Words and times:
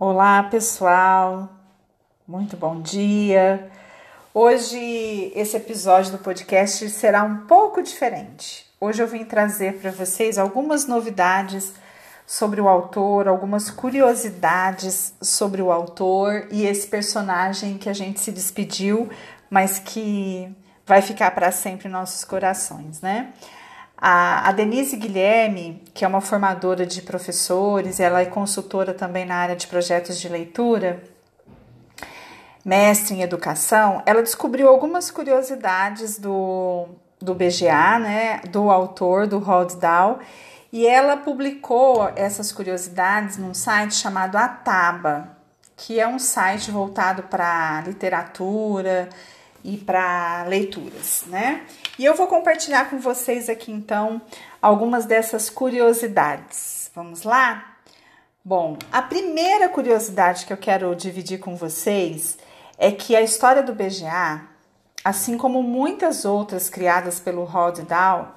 Olá, 0.00 0.44
pessoal. 0.44 1.48
Muito 2.24 2.56
bom 2.56 2.80
dia. 2.80 3.68
Hoje 4.32 5.32
esse 5.34 5.56
episódio 5.56 6.12
do 6.12 6.18
podcast 6.18 6.88
será 6.90 7.24
um 7.24 7.38
pouco 7.48 7.82
diferente. 7.82 8.64
Hoje 8.80 9.02
eu 9.02 9.08
vim 9.08 9.24
trazer 9.24 9.80
para 9.80 9.90
vocês 9.90 10.38
algumas 10.38 10.86
novidades 10.86 11.74
sobre 12.24 12.60
o 12.60 12.68
autor, 12.68 13.26
algumas 13.26 13.70
curiosidades 13.70 15.14
sobre 15.20 15.60
o 15.60 15.72
autor 15.72 16.46
e 16.52 16.64
esse 16.64 16.86
personagem 16.86 17.76
que 17.76 17.88
a 17.88 17.92
gente 17.92 18.20
se 18.20 18.30
despediu, 18.30 19.10
mas 19.50 19.80
que 19.80 20.48
vai 20.86 21.02
ficar 21.02 21.32
para 21.32 21.50
sempre 21.50 21.88
em 21.88 21.90
nossos 21.90 22.22
corações, 22.22 23.00
né? 23.00 23.32
A, 24.00 24.48
a 24.48 24.52
Denise 24.52 24.96
Guilherme, 24.96 25.82
que 25.92 26.04
é 26.04 26.08
uma 26.08 26.20
formadora 26.20 26.86
de 26.86 27.02
professores, 27.02 27.98
ela 27.98 28.20
é 28.20 28.26
consultora 28.26 28.94
também 28.94 29.26
na 29.26 29.34
área 29.34 29.56
de 29.56 29.66
projetos 29.66 30.20
de 30.20 30.28
leitura, 30.28 31.02
mestre 32.64 33.16
em 33.16 33.22
educação, 33.22 34.00
ela 34.06 34.22
descobriu 34.22 34.68
algumas 34.68 35.10
curiosidades 35.10 36.18
do, 36.18 36.86
do 37.20 37.34
BGA, 37.34 37.98
né, 37.98 38.40
do 38.50 38.70
autor, 38.70 39.26
do 39.26 39.42
Dahl, 39.80 40.20
e 40.72 40.86
ela 40.86 41.16
publicou 41.16 42.12
essas 42.14 42.52
curiosidades 42.52 43.36
num 43.36 43.54
site 43.54 43.94
chamado 43.94 44.36
Ataba, 44.36 45.36
que 45.76 45.98
é 45.98 46.06
um 46.06 46.18
site 46.18 46.70
voltado 46.70 47.24
para 47.24 47.82
literatura 47.86 49.08
e 49.64 49.76
para 49.76 50.44
leituras, 50.46 51.24
né? 51.26 51.62
E 51.98 52.04
eu 52.04 52.14
vou 52.14 52.28
compartilhar 52.28 52.88
com 52.88 53.00
vocês 53.00 53.48
aqui 53.48 53.72
então 53.72 54.22
algumas 54.62 55.04
dessas 55.04 55.50
curiosidades. 55.50 56.92
Vamos 56.94 57.24
lá? 57.24 57.74
Bom, 58.44 58.78
a 58.92 59.02
primeira 59.02 59.68
curiosidade 59.68 60.46
que 60.46 60.52
eu 60.52 60.56
quero 60.56 60.94
dividir 60.94 61.40
com 61.40 61.56
vocês 61.56 62.38
é 62.78 62.92
que 62.92 63.16
a 63.16 63.20
história 63.20 63.64
do 63.64 63.74
BGA, 63.74 64.42
assim 65.04 65.36
como 65.36 65.60
muitas 65.60 66.24
outras 66.24 66.70
criadas 66.70 67.18
pelo 67.18 67.42
Roald 67.42 67.82
Dahl, 67.82 68.32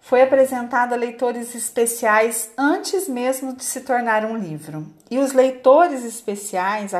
foi 0.00 0.22
apresentada 0.22 0.94
a 0.94 0.98
leitores 0.98 1.54
especiais 1.54 2.50
antes 2.56 3.06
mesmo 3.06 3.54
de 3.54 3.64
se 3.64 3.82
tornar 3.82 4.24
um 4.24 4.34
livro. 4.34 4.86
E 5.10 5.18
os 5.18 5.34
leitores 5.34 6.04
especiais 6.04 6.92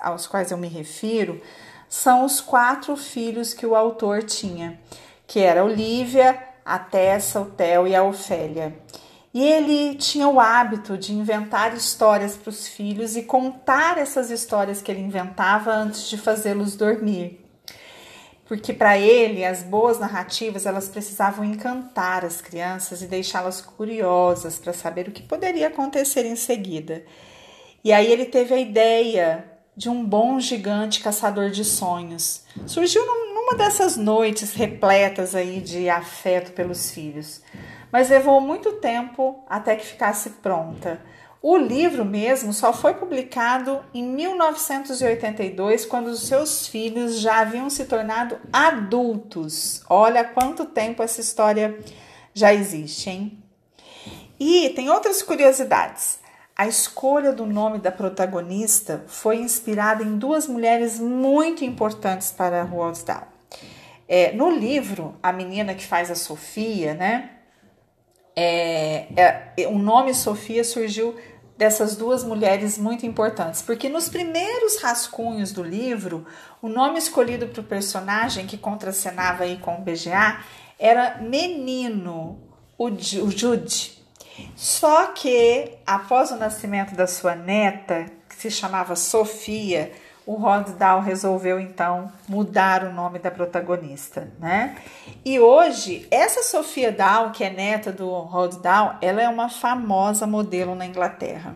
aos 0.00 0.28
quais 0.28 0.52
eu 0.52 0.56
me 0.56 0.68
refiro 0.68 1.42
são 1.88 2.24
os 2.24 2.40
quatro 2.40 2.96
filhos 2.96 3.52
que 3.52 3.66
o 3.66 3.74
autor 3.74 4.22
tinha 4.22 4.78
que 5.26 5.40
era 5.40 5.64
Olivia, 5.64 6.38
a 6.64 6.78
Tessa, 6.78 7.40
o 7.40 7.46
Theo 7.46 7.86
e 7.86 7.94
a 7.94 8.02
Ofélia. 8.02 8.76
E 9.32 9.44
ele 9.44 9.94
tinha 9.96 10.28
o 10.28 10.40
hábito 10.40 10.96
de 10.96 11.12
inventar 11.12 11.74
histórias 11.74 12.36
para 12.36 12.48
os 12.48 12.66
filhos 12.66 13.16
e 13.16 13.22
contar 13.22 13.98
essas 13.98 14.30
histórias 14.30 14.80
que 14.80 14.90
ele 14.90 15.02
inventava 15.02 15.72
antes 15.72 16.08
de 16.08 16.16
fazê-los 16.16 16.74
dormir. 16.74 17.44
Porque 18.46 18.72
para 18.72 18.96
ele 18.96 19.44
as 19.44 19.62
boas 19.62 19.98
narrativas 19.98 20.64
elas 20.64 20.88
precisavam 20.88 21.44
encantar 21.44 22.24
as 22.24 22.40
crianças 22.40 23.02
e 23.02 23.06
deixá-las 23.06 23.60
curiosas 23.60 24.58
para 24.58 24.72
saber 24.72 25.08
o 25.08 25.12
que 25.12 25.22
poderia 25.22 25.66
acontecer 25.66 26.24
em 26.24 26.36
seguida. 26.36 27.04
E 27.84 27.92
aí 27.92 28.10
ele 28.10 28.24
teve 28.24 28.54
a 28.54 28.58
ideia 28.58 29.44
de 29.76 29.90
um 29.90 30.02
bom 30.02 30.40
gigante 30.40 31.02
caçador 31.02 31.50
de 31.50 31.64
sonhos. 31.64 32.42
Surgiu 32.66 33.04
num 33.04 33.25
uma 33.46 33.54
dessas 33.54 33.96
noites 33.96 34.54
repletas 34.54 35.32
aí 35.32 35.60
de 35.60 35.88
afeto 35.88 36.50
pelos 36.50 36.90
filhos, 36.90 37.40
mas 37.92 38.10
levou 38.10 38.40
muito 38.40 38.72
tempo 38.72 39.44
até 39.48 39.76
que 39.76 39.86
ficasse 39.86 40.30
pronta. 40.30 41.00
O 41.40 41.56
livro 41.56 42.04
mesmo 42.04 42.52
só 42.52 42.72
foi 42.72 42.94
publicado 42.94 43.84
em 43.94 44.02
1982, 44.02 45.86
quando 45.86 46.08
os 46.08 46.26
seus 46.26 46.66
filhos 46.66 47.20
já 47.20 47.38
haviam 47.38 47.70
se 47.70 47.84
tornado 47.84 48.36
adultos. 48.52 49.80
Olha 49.88 50.24
quanto 50.24 50.64
tempo 50.64 51.00
essa 51.00 51.20
história 51.20 51.78
já 52.34 52.52
existe, 52.52 53.10
hein? 53.10 53.38
E 54.40 54.70
tem 54.70 54.90
outras 54.90 55.22
curiosidades. 55.22 56.18
A 56.56 56.66
escolha 56.66 57.32
do 57.32 57.46
nome 57.46 57.78
da 57.78 57.92
protagonista 57.92 59.04
foi 59.06 59.36
inspirada 59.36 60.02
em 60.02 60.18
duas 60.18 60.48
mulheres 60.48 60.98
muito 60.98 61.64
importantes 61.64 62.32
para 62.32 62.64
Roald 62.64 63.04
Dahl. 63.04 63.35
É, 64.08 64.32
no 64.32 64.50
livro, 64.50 65.16
a 65.22 65.32
menina 65.32 65.74
que 65.74 65.84
faz 65.84 66.10
a 66.10 66.14
Sofia, 66.14 66.94
né? 66.94 67.30
É, 68.36 69.06
é, 69.16 69.66
o 69.66 69.78
nome 69.78 70.14
Sofia 70.14 70.62
surgiu 70.62 71.16
dessas 71.56 71.96
duas 71.96 72.22
mulheres 72.22 72.76
muito 72.76 73.06
importantes, 73.06 73.62
porque 73.62 73.88
nos 73.88 74.08
primeiros 74.08 74.76
rascunhos 74.82 75.52
do 75.52 75.62
livro, 75.62 76.26
o 76.60 76.68
nome 76.68 76.98
escolhido 76.98 77.48
para 77.48 77.62
o 77.62 77.64
personagem 77.64 78.46
que 78.46 78.58
contracenava 78.58 79.44
aí 79.44 79.56
com 79.56 79.76
o 79.76 79.80
BGA 79.80 80.44
era 80.78 81.18
Menino, 81.22 82.38
o 82.76 82.90
Jude. 82.90 83.96
Só 84.54 85.06
que 85.06 85.78
após 85.86 86.30
o 86.30 86.36
nascimento 86.36 86.94
da 86.94 87.06
sua 87.06 87.34
neta, 87.34 88.04
que 88.28 88.36
se 88.36 88.50
chamava 88.50 88.94
Sofia, 88.94 89.92
o 90.26 90.34
Rod 90.34 90.70
Dahl 90.70 91.00
resolveu 91.00 91.60
então 91.60 92.10
mudar 92.28 92.82
o 92.82 92.92
nome 92.92 93.20
da 93.20 93.30
protagonista, 93.30 94.28
né? 94.40 94.76
E 95.24 95.38
hoje, 95.38 96.06
essa 96.10 96.42
Sofia 96.42 96.90
Dahl, 96.90 97.30
que 97.30 97.44
é 97.44 97.50
neta 97.50 97.92
do 97.92 98.10
Rod 98.10 98.56
Dahl, 98.56 98.96
ela 99.00 99.22
é 99.22 99.28
uma 99.28 99.48
famosa 99.48 100.26
modelo 100.26 100.74
na 100.74 100.84
Inglaterra. 100.84 101.54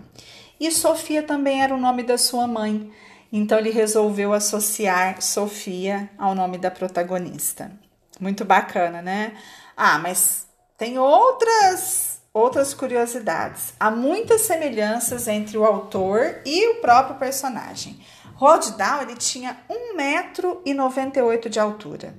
E 0.60 0.70
Sofia 0.70 1.22
também 1.22 1.62
era 1.62 1.74
o 1.74 1.80
nome 1.80 2.04
da 2.04 2.16
sua 2.16 2.46
mãe, 2.46 2.92
então 3.32 3.58
ele 3.58 3.70
resolveu 3.70 4.32
associar 4.32 5.20
Sofia 5.20 6.08
ao 6.16 6.34
nome 6.34 6.56
da 6.56 6.70
protagonista. 6.70 7.72
Muito 8.20 8.44
bacana, 8.44 9.02
né? 9.02 9.32
Ah, 9.76 9.98
mas 9.98 10.46
tem 10.78 10.96
outras 10.96 12.10
outras 12.32 12.72
curiosidades. 12.72 13.74
Há 13.80 13.90
muitas 13.90 14.42
semelhanças 14.42 15.26
entre 15.26 15.58
o 15.58 15.64
autor 15.64 16.36
e 16.46 16.68
o 16.68 16.80
próprio 16.80 17.16
personagem. 17.16 18.00
Rod 18.40 18.64
ele 19.02 19.16
tinha 19.16 19.54
1,98m 19.68 21.50
de 21.50 21.60
altura, 21.60 22.14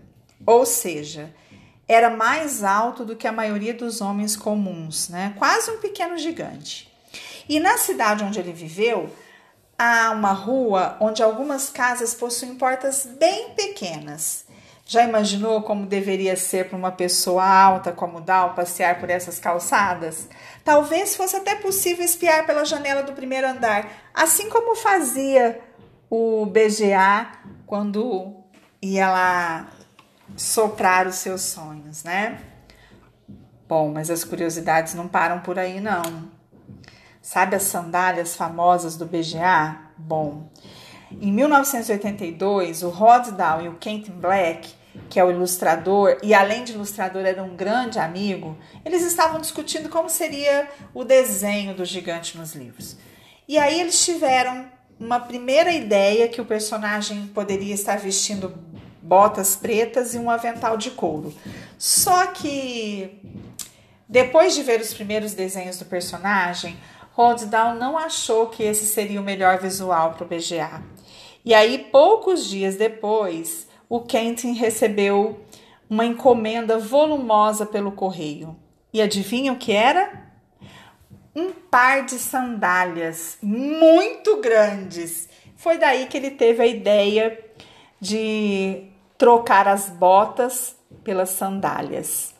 ou 0.45 0.67
seja, 0.67 1.33
era 1.87 2.11
mais 2.11 2.63
alto 2.63 3.03
do 3.03 3.15
que 3.15 3.27
a 3.27 3.31
maioria 3.31 3.73
dos 3.73 4.01
homens 4.01 4.35
comuns, 4.35 5.09
né? 5.09 5.33
quase 5.39 5.71
um 5.71 5.79
pequeno 5.79 6.19
gigante. 6.19 6.87
E 7.49 7.59
na 7.59 7.75
cidade 7.79 8.23
onde 8.23 8.39
ele 8.39 8.53
viveu, 8.53 9.09
há 9.75 10.11
uma 10.11 10.31
rua 10.31 10.95
onde 10.99 11.23
algumas 11.23 11.71
casas 11.71 12.13
possuem 12.13 12.53
portas 12.53 13.09
bem 13.17 13.55
pequenas. 13.55 14.45
Já 14.85 15.03
imaginou 15.03 15.63
como 15.63 15.87
deveria 15.87 16.35
ser 16.35 16.69
para 16.69 16.77
uma 16.77 16.91
pessoa 16.91 17.43
alta 17.43 17.91
como 17.91 18.21
Dal 18.21 18.53
passear 18.53 18.99
por 18.99 19.09
essas 19.09 19.39
calçadas? 19.39 20.29
Talvez 20.63 21.15
fosse 21.15 21.35
até 21.35 21.55
possível 21.55 22.05
espiar 22.05 22.45
pela 22.45 22.63
janela 22.63 23.01
do 23.01 23.13
primeiro 23.13 23.47
andar, 23.47 23.89
assim 24.13 24.49
como 24.49 24.75
fazia 24.75 25.59
o 26.11 26.45
BGA 26.45 27.31
quando 27.65 28.35
ia 28.81 29.09
lá 29.09 29.69
soprar 30.35 31.07
os 31.07 31.15
seus 31.15 31.41
sonhos, 31.41 32.03
né? 32.03 32.41
Bom, 33.65 33.89
mas 33.93 34.09
as 34.09 34.25
curiosidades 34.25 34.93
não 34.93 35.07
param 35.07 35.39
por 35.39 35.57
aí, 35.57 35.79
não. 35.79 36.29
Sabe 37.21 37.55
as 37.55 37.63
sandálias 37.63 38.35
famosas 38.35 38.97
do 38.97 39.05
BGA? 39.05 39.77
Bom, 39.97 40.49
em 41.09 41.31
1982, 41.31 42.83
o 42.83 42.89
Rod 42.89 43.29
Dahl 43.29 43.61
e 43.61 43.69
o 43.69 43.75
Kenton 43.75 44.13
Black, 44.13 44.69
que 45.09 45.17
é 45.17 45.23
o 45.23 45.31
ilustrador, 45.31 46.17
e 46.21 46.33
além 46.33 46.65
de 46.65 46.73
ilustrador 46.73 47.25
era 47.25 47.41
um 47.41 47.55
grande 47.55 47.99
amigo, 47.99 48.57
eles 48.83 49.03
estavam 49.03 49.39
discutindo 49.39 49.87
como 49.87 50.09
seria 50.09 50.69
o 50.93 51.05
desenho 51.05 51.73
do 51.73 51.85
gigante 51.85 52.37
nos 52.37 52.53
livros. 52.53 52.97
E 53.47 53.57
aí 53.57 53.79
eles 53.79 54.03
tiveram 54.03 54.65
uma 55.01 55.19
primeira 55.19 55.71
ideia 55.73 56.27
que 56.27 56.39
o 56.39 56.45
personagem 56.45 57.25
poderia 57.33 57.73
estar 57.73 57.97
vestindo 57.97 58.53
botas 59.01 59.55
pretas 59.55 60.13
e 60.13 60.19
um 60.19 60.29
avental 60.29 60.77
de 60.77 60.91
couro. 60.91 61.33
Só 61.75 62.27
que 62.27 63.19
depois 64.07 64.53
de 64.53 64.61
ver 64.61 64.79
os 64.79 64.93
primeiros 64.93 65.33
desenhos 65.33 65.79
do 65.79 65.85
personagem, 65.85 66.77
Dahl 67.49 67.75
não 67.75 67.97
achou 67.97 68.47
que 68.47 68.61
esse 68.61 68.85
seria 68.85 69.19
o 69.19 69.23
melhor 69.23 69.57
visual 69.57 70.13
para 70.13 70.23
o 70.23 70.27
BGA. 70.27 70.83
E 71.43 71.53
aí, 71.55 71.79
poucos 71.91 72.47
dias 72.47 72.75
depois, 72.75 73.67
o 73.89 74.01
Kenton 74.01 74.53
recebeu 74.53 75.39
uma 75.89 76.05
encomenda 76.05 76.77
volumosa 76.77 77.65
pelo 77.65 77.91
correio. 77.91 78.55
E 78.93 79.01
adivinha 79.01 79.51
o 79.51 79.57
que 79.57 79.71
era? 79.71 80.30
Um 81.35 81.51
par 81.51 82.05
de 82.05 82.19
sandálias 82.19 83.37
muito 83.41 84.41
grandes. 84.41 85.29
Foi 85.55 85.77
daí 85.77 86.07
que 86.07 86.17
ele 86.17 86.31
teve 86.31 86.61
a 86.61 86.67
ideia 86.67 87.39
de 87.99 88.85
trocar 89.17 89.67
as 89.67 89.89
botas 89.89 90.75
pelas 91.03 91.29
sandálias. 91.29 92.33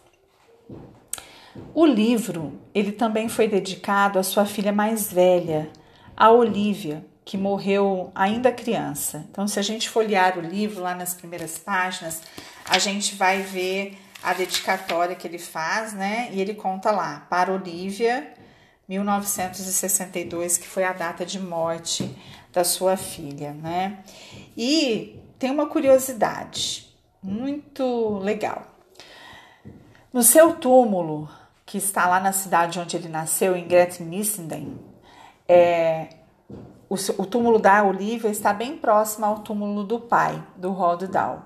O 1.73 1.85
livro, 1.85 2.59
ele 2.73 2.91
também 2.91 3.29
foi 3.29 3.47
dedicado 3.47 4.17
à 4.17 4.23
sua 4.23 4.45
filha 4.45 4.71
mais 4.71 5.11
velha, 5.11 5.69
a 6.15 6.31
Olivia, 6.31 7.05
que 7.23 7.37
morreu 7.37 8.11
ainda 8.15 8.51
criança. 8.51 9.25
Então, 9.29 9.47
se 9.47 9.59
a 9.59 9.61
gente 9.61 9.89
folhear 9.89 10.37
o 10.37 10.41
livro 10.41 10.81
lá 10.81 10.95
nas 10.95 11.13
primeiras 11.13 11.57
páginas, 11.57 12.21
a 12.65 12.79
gente 12.79 13.15
vai 13.15 13.41
ver 13.41 13.97
a 14.23 14.33
dedicatória 14.33 15.15
que 15.15 15.27
ele 15.27 15.37
faz, 15.37 15.93
né? 15.93 16.29
E 16.31 16.41
ele 16.41 16.53
conta 16.53 16.91
lá, 16.91 17.25
para 17.29 17.51
Olivia, 17.51 18.33
1962, 18.91 20.57
que 20.57 20.67
foi 20.67 20.83
a 20.83 20.91
data 20.91 21.25
de 21.25 21.39
morte 21.39 22.13
da 22.51 22.65
sua 22.65 22.97
filha, 22.97 23.53
né? 23.53 23.99
E 24.57 25.17
tem 25.39 25.49
uma 25.49 25.65
curiosidade 25.65 26.93
muito 27.23 28.19
legal. 28.19 28.63
No 30.11 30.21
seu 30.21 30.55
túmulo, 30.55 31.29
que 31.65 31.77
está 31.77 32.05
lá 32.05 32.19
na 32.19 32.33
cidade 32.33 32.79
onde 32.79 32.97
ele 32.97 33.07
nasceu, 33.07 33.55
em 33.55 33.65
Gretnissenden, 33.65 34.77
é, 35.47 36.09
o, 36.89 36.95
o, 37.17 37.25
túmulo 37.25 37.59
da 37.59 37.83
Olivia 37.83 38.29
está 38.29 38.53
bem 38.53 38.75
próximo 38.75 39.25
ao 39.25 39.39
túmulo 39.39 39.85
do 39.85 40.01
pai, 40.01 40.43
do 40.57 40.71
Roald 40.71 41.07
Dahl, 41.07 41.45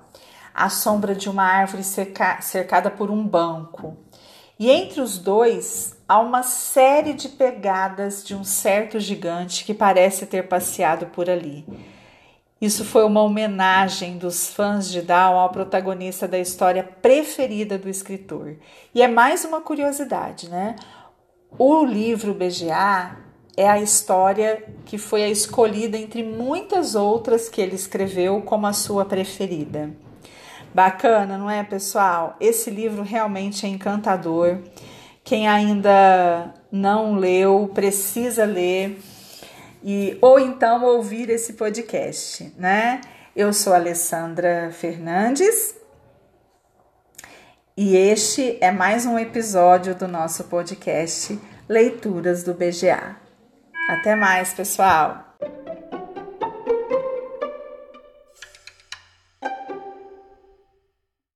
à 0.52 0.68
sombra 0.68 1.14
de 1.14 1.30
uma 1.30 1.44
árvore 1.44 1.84
cerca, 1.84 2.40
cercada 2.40 2.90
por 2.90 3.08
um 3.08 3.24
banco. 3.24 3.96
E 4.58 4.68
entre 4.68 5.00
os 5.00 5.16
dois 5.18 5.95
há 6.08 6.20
uma 6.20 6.42
série 6.42 7.12
de 7.12 7.28
pegadas 7.28 8.24
de 8.24 8.34
um 8.34 8.44
certo 8.44 9.00
gigante 9.00 9.64
que 9.64 9.74
parece 9.74 10.26
ter 10.26 10.46
passeado 10.46 11.06
por 11.06 11.28
ali. 11.28 11.66
Isso 12.60 12.84
foi 12.84 13.04
uma 13.04 13.22
homenagem 13.22 14.16
dos 14.16 14.48
fãs 14.48 14.90
de 14.90 15.02
Dahl 15.02 15.38
ao 15.38 15.50
protagonista 15.50 16.26
da 16.26 16.38
história 16.38 16.82
preferida 16.82 17.76
do 17.76 17.88
escritor. 17.88 18.56
E 18.94 19.02
é 19.02 19.08
mais 19.08 19.44
uma 19.44 19.60
curiosidade, 19.60 20.48
né? 20.48 20.76
O 21.58 21.84
livro 21.84 22.32
BGA 22.32 23.16
é 23.56 23.68
a 23.68 23.80
história 23.80 24.64
que 24.86 24.96
foi 24.96 25.22
a 25.22 25.28
escolhida 25.28 25.98
entre 25.98 26.22
muitas 26.22 26.94
outras 26.94 27.48
que 27.48 27.60
ele 27.60 27.74
escreveu 27.74 28.40
como 28.42 28.66
a 28.66 28.72
sua 28.72 29.04
preferida. 29.04 29.90
Bacana, 30.74 31.38
não 31.38 31.50
é, 31.50 31.62
pessoal? 31.62 32.36
Esse 32.40 32.70
livro 32.70 33.02
realmente 33.02 33.64
é 33.64 33.68
encantador. 33.68 34.58
Quem 35.26 35.48
ainda 35.48 36.54
não 36.70 37.16
leu, 37.16 37.68
precisa 37.74 38.44
ler 38.44 38.96
e 39.82 40.16
ou 40.22 40.38
então 40.38 40.84
ouvir 40.84 41.28
esse 41.28 41.54
podcast, 41.54 42.54
né? 42.56 43.00
Eu 43.34 43.52
sou 43.52 43.74
Alessandra 43.74 44.70
Fernandes 44.70 45.74
e 47.76 47.96
este 47.96 48.56
é 48.60 48.70
mais 48.70 49.04
um 49.04 49.18
episódio 49.18 49.96
do 49.96 50.06
nosso 50.06 50.44
podcast 50.44 51.36
Leituras 51.68 52.44
do 52.44 52.54
BGA. 52.54 53.16
Até 53.90 54.14
mais, 54.14 54.54
pessoal! 54.54 55.25